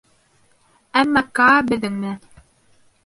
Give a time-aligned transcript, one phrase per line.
[1.03, 2.19] —Әммә Каа беҙҙең менән.